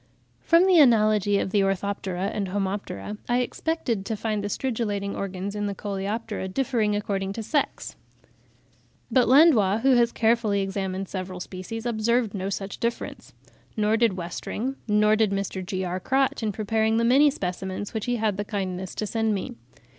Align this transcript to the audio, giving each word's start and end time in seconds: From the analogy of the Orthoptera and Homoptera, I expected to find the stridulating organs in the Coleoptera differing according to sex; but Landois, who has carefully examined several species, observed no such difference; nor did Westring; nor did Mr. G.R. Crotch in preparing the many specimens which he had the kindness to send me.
From 0.39 0.65
the 0.65 0.79
analogy 0.79 1.37
of 1.37 1.51
the 1.51 1.61
Orthoptera 1.61 2.31
and 2.33 2.47
Homoptera, 2.47 3.19
I 3.29 3.41
expected 3.41 4.03
to 4.07 4.15
find 4.17 4.43
the 4.43 4.47
stridulating 4.47 5.15
organs 5.15 5.55
in 5.55 5.67
the 5.67 5.75
Coleoptera 5.75 6.47
differing 6.47 6.95
according 6.95 7.33
to 7.33 7.43
sex; 7.43 7.95
but 9.11 9.27
Landois, 9.27 9.81
who 9.81 9.91
has 9.97 10.11
carefully 10.11 10.61
examined 10.63 11.07
several 11.07 11.39
species, 11.39 11.85
observed 11.85 12.33
no 12.33 12.49
such 12.49 12.79
difference; 12.79 13.35
nor 13.77 13.95
did 13.95 14.13
Westring; 14.13 14.73
nor 14.87 15.15
did 15.15 15.29
Mr. 15.29 15.63
G.R. 15.63 15.99
Crotch 15.99 16.41
in 16.41 16.51
preparing 16.51 16.97
the 16.97 17.05
many 17.05 17.29
specimens 17.29 17.93
which 17.93 18.05
he 18.07 18.15
had 18.15 18.37
the 18.37 18.43
kindness 18.43 18.95
to 18.95 19.05
send 19.05 19.35
me. 19.35 19.53